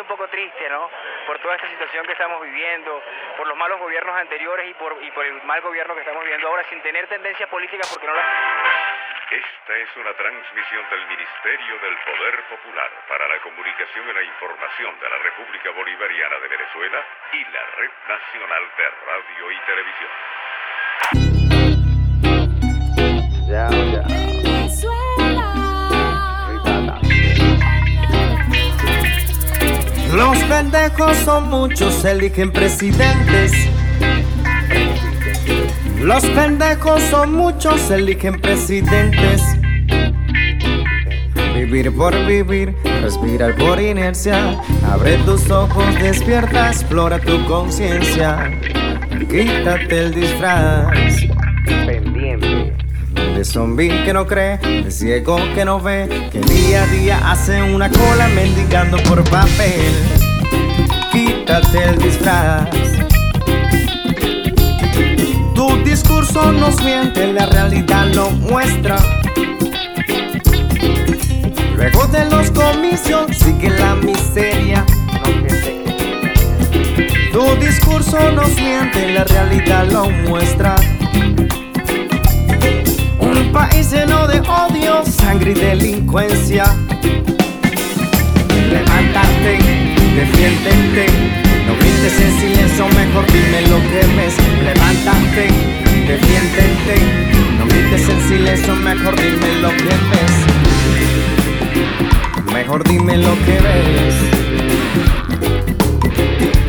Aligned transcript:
un 0.00 0.06
poco 0.06 0.28
triste, 0.28 0.68
¿no? 0.68 0.90
Por 1.26 1.38
toda 1.38 1.56
esta 1.56 1.68
situación 1.68 2.06
que 2.06 2.12
estamos 2.12 2.42
viviendo, 2.42 3.02
por 3.36 3.46
los 3.46 3.56
malos 3.56 3.78
gobiernos 3.78 4.16
anteriores 4.16 4.68
y 4.70 4.74
por, 4.74 4.96
y 5.02 5.10
por 5.10 5.24
el 5.24 5.42
mal 5.42 5.60
gobierno 5.60 5.94
que 5.94 6.00
estamos 6.00 6.22
viviendo 6.22 6.48
ahora, 6.48 6.64
sin 6.68 6.80
tener 6.82 7.06
tendencias 7.06 7.48
políticas, 7.48 7.88
porque 7.90 8.06
no 8.06 8.14
la... 8.14 8.22
Esta 9.30 9.76
es 9.76 9.96
una 9.96 10.12
transmisión 10.14 10.88
del 10.88 11.06
Ministerio 11.08 11.78
del 11.80 11.96
Poder 11.98 12.44
Popular 12.44 12.90
para 13.08 13.26
la 13.26 13.38
Comunicación 13.40 14.08
y 14.08 14.12
la 14.12 14.22
Información 14.22 15.00
de 15.00 15.10
la 15.10 15.18
República 15.18 15.70
Bolivariana 15.70 16.38
de 16.38 16.48
Venezuela 16.48 17.04
y 17.32 17.44
la 17.44 17.66
Red 17.76 17.90
Nacional 18.08 18.62
de 18.76 18.84
Radio 19.04 19.50
y 19.50 19.58
Televisión. 19.66 20.10
Ya, 23.48 23.68
ya. 23.92 23.95
Los 30.16 30.38
pendejos 30.44 31.14
son 31.26 31.50
muchos, 31.50 32.02
eligen 32.06 32.50
presidentes. 32.50 33.52
Los 36.00 36.24
pendejos 36.24 37.02
son 37.10 37.34
muchos, 37.34 37.90
eligen 37.90 38.40
presidentes. 38.40 39.42
Vivir 41.54 41.94
por 41.94 42.14
vivir, 42.24 42.74
respirar 43.02 43.56
por 43.56 43.78
inercia. 43.78 44.58
Abre 44.90 45.18
tus 45.18 45.50
ojos, 45.50 45.84
despierta, 46.00 46.70
explora 46.70 47.18
tu 47.18 47.44
conciencia. 47.44 48.58
Quítate 49.28 49.98
el 49.98 50.14
disfraz 50.14 51.26
Pendiente. 51.66 52.65
De 53.36 53.44
zombie 53.44 54.02
que 54.02 54.14
no 54.14 54.26
cree, 54.26 54.56
de 54.56 54.90
ciego 54.90 55.36
que 55.54 55.66
no 55.66 55.78
ve, 55.78 56.30
que 56.32 56.40
día 56.40 56.84
a 56.84 56.86
día 56.86 57.30
hace 57.30 57.62
una 57.62 57.90
cola 57.90 58.28
mendigando 58.34 58.96
por 59.02 59.22
papel. 59.24 59.92
Quítate 61.12 61.84
el 61.84 61.98
disfraz. 61.98 62.66
Tu 65.54 65.84
discurso 65.84 66.50
nos 66.50 66.82
miente, 66.82 67.30
la 67.30 67.44
realidad 67.44 68.06
lo 68.14 68.30
muestra. 68.30 68.96
Luego 71.76 72.06
de 72.06 72.24
los 72.30 72.50
comicios 72.52 73.36
sigue 73.36 73.68
la 73.68 73.96
miseria. 73.96 74.82
Tu 77.32 77.56
discurso 77.56 78.32
nos 78.32 78.48
miente, 78.56 79.12
la 79.12 79.24
realidad 79.24 79.86
lo 79.90 80.08
muestra. 80.08 80.74
Sangre 85.36 85.50
y 85.50 85.54
delincuencia. 85.54 86.64
Levántate, 88.70 89.58
defiéndete, 90.14 91.06
no 91.66 91.74
grites 91.78 92.20
en 92.20 92.40
silencio, 92.40 92.88
mejor 92.88 93.26
dime 93.26 93.60
lo 93.68 93.78
que 93.90 94.02
ves. 94.16 94.34
Levántate, 94.64 95.48
defiéndete, 96.08 96.96
no 97.58 97.64
grites 97.66 98.08
en 98.08 98.20
silencio, 98.28 98.76
mejor 98.76 99.14
dime 99.16 99.60
lo 99.60 99.70
que 99.70 99.94
ves. 100.10 100.34
Mejor 102.52 102.84
dime 102.88 103.18
lo 103.18 103.34
que 103.44 103.60
ves. 103.60 104.14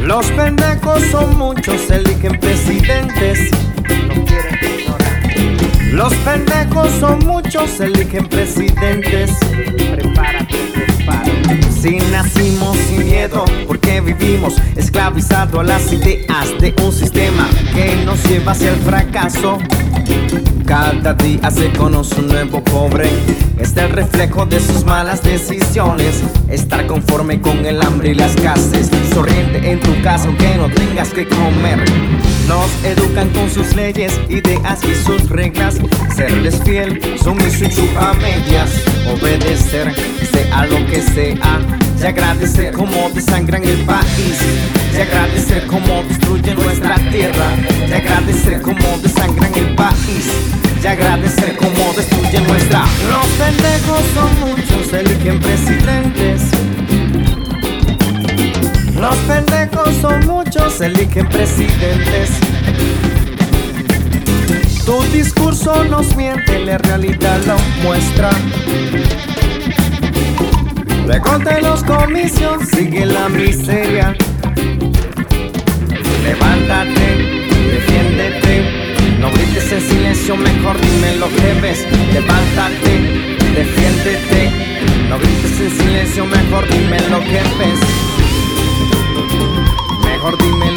Los 0.04 0.26
pendejos 0.31 1.02
son 1.12 1.38
muchos, 1.38 1.90
eligen 1.90 2.38
presidentes. 2.40 3.52
no 3.88 4.26
quieren. 4.26 4.77
Los 5.92 6.14
pendejos 6.16 6.90
son 7.00 7.20
muchos, 7.25 7.80
eligen 7.80 8.28
presidentes. 8.28 9.31
Prepárate, 9.92 10.58
prepárate. 10.74 11.72
Si 11.72 11.98
nacimos 12.12 12.78
sin 12.78 13.06
miedo, 13.06 13.46
porque 13.66 14.02
vivimos 14.02 14.56
esclavizados 14.76 15.59
a 15.59 15.64
las 15.64 15.92
ideas 15.94 16.50
de 16.59 16.76
un 16.84 16.92
sistema 16.92 17.47
que 17.74 17.96
nos 18.06 18.22
lleva 18.26 18.52
hacia 18.52 18.72
el 18.72 18.80
fracaso. 18.81 19.58
Cada 20.67 21.13
día 21.13 21.50
se 21.50 21.72
conoce 21.72 22.19
un 22.19 22.28
nuevo 22.28 22.61
pobre. 22.61 23.09
Es 23.57 23.75
el 23.78 23.89
reflejo 23.89 24.45
de 24.45 24.59
sus 24.59 24.83
malas 24.83 25.23
decisiones. 25.23 26.22
Estar 26.50 26.85
conforme 26.88 27.39
con 27.39 27.66
el 27.66 27.81
hambre 27.81 28.09
y 28.09 28.16
las 28.16 28.35
escasez. 28.35 28.89
Sonriente 29.13 29.72
en 29.72 29.79
tu 29.79 30.00
casa 30.01 30.28
aunque 30.28 30.57
no 30.57 30.69
tengas 30.69 31.13
que 31.13 31.25
comer. 31.25 31.85
Nos 32.50 32.69
educan 32.83 33.29
con 33.29 33.50
sus 33.50 33.78
leyes, 33.78 34.19
ideas 34.28 34.83
y 34.83 34.94
sus 35.05 35.29
reglas. 35.29 35.78
Serles 36.13 36.61
fiel, 36.66 36.99
sumiso 37.23 37.63
y 37.63 37.69
chupa 37.69 38.13
medias. 38.16 38.69
Obedecer, 39.09 39.95
sea 40.29 40.66
lo 40.66 40.85
que 40.88 41.01
sea. 41.01 41.61
Y 41.97 42.05
agradecer 42.05 42.73
como 42.73 43.09
desangran 43.11 43.63
el 43.63 43.85
país. 43.85 44.38
Y 44.94 44.97
agradecer 44.97 45.27
como 45.67 46.03
destruyen 46.03 46.55
nuestra 46.55 46.95
tierra. 47.11 47.47
Y 47.88 47.91
agradecer 47.91 48.61
como 48.61 48.97
desangran 49.01 49.53
el 49.55 49.75
país. 49.75 50.25
Y 50.81 50.88
agradecer 50.88 51.55
como 51.57 51.94
destruyen 51.94 52.47
nuestra. 52.47 52.83
Los 53.09 53.28
pendejos 53.38 54.03
son 54.13 54.39
muchos, 54.39 54.94
eligen 54.94 55.39
presidentes. 55.39 56.41
Los 59.00 59.16
pendejos 59.17 59.95
son 60.01 60.25
muchos, 60.25 60.81
eligen 60.81 61.28
presidentes. 61.28 62.31
Tu 64.85 65.03
discurso 65.13 65.84
nos 65.84 66.16
miente, 66.16 66.59
la 66.59 66.78
realidad 66.78 67.39
lo 67.45 67.57
muestra. 67.84 68.31
Luego 71.05 71.39
de 71.39 71.61
los 71.61 71.84
comicios 71.84 72.67
sigue 72.69 73.05
la 73.05 73.29
miseria. 73.29 74.16
Levántate, 76.28 77.08
defiéndete. 77.72 78.54
No 79.18 79.32
grites 79.32 79.72
en 79.72 79.82
silencio, 79.82 80.36
mejor 80.36 80.76
dime 80.82 81.16
lo 81.16 81.30
que 81.30 81.54
ves. 81.62 81.88
Levántate, 82.12 82.94
defiéndete. 83.56 84.52
No 85.08 85.18
grites 85.20 85.62
en 85.62 85.72
silencio, 85.72 86.26
mejor 86.26 86.68
dime 86.70 87.00
lo 87.10 87.20
que 87.22 87.42
ves. 87.60 87.80
Mejor 90.04 90.38
dime 90.38 90.72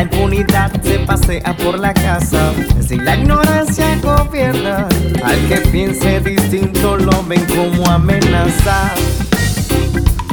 la 0.00 0.04
impunidad 0.04 0.82
se 0.82 0.98
pasea 1.00 1.54
por 1.58 1.78
la 1.78 1.92
casa. 1.92 2.52
Si 2.80 2.96
la 2.96 3.16
ignorancia 3.16 3.98
gobierna, 4.02 4.88
al 5.22 5.46
que 5.46 5.56
piense 5.70 6.20
distinto 6.20 6.96
lo 6.96 7.22
ven 7.24 7.44
como 7.44 7.84
amenaza. 7.84 8.92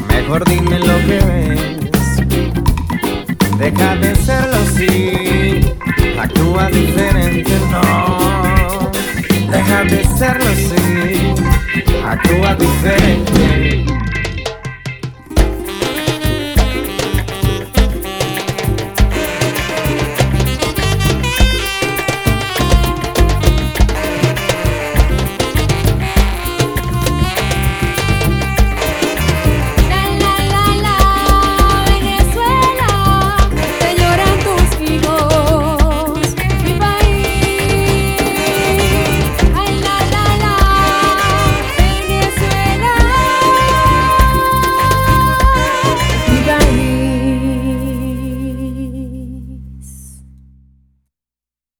Mejor 0.08 0.46
dime 0.46 0.80
lo 0.80 0.98
que 1.06 1.20
ves. 1.28 1.60
Deja 3.58 3.96
de 3.98 4.16
serlo 4.16 4.56
así. 4.56 5.74
Actúa 6.18 6.68
diferente, 6.68 7.52
no. 7.70 8.90
Deja 9.52 9.84
de 9.84 10.06
serlo 10.18 10.50
así. 10.50 11.36
Actúa 12.06 12.56
diferente. 12.56 14.06